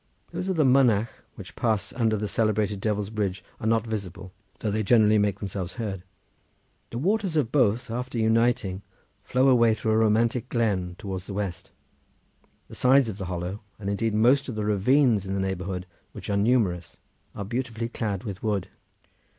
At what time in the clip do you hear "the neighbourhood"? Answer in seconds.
15.35-15.85